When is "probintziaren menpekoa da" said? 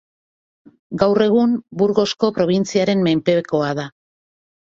2.37-3.87